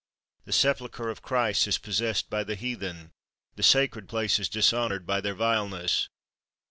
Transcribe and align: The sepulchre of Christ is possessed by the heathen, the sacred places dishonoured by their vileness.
The 0.45 0.51
sepulchre 0.51 1.09
of 1.11 1.21
Christ 1.21 1.67
is 1.67 1.77
possessed 1.77 2.27
by 2.27 2.43
the 2.43 2.55
heathen, 2.55 3.11
the 3.55 3.61
sacred 3.61 4.09
places 4.09 4.49
dishonoured 4.49 5.05
by 5.05 5.21
their 5.21 5.35
vileness. 5.35 6.09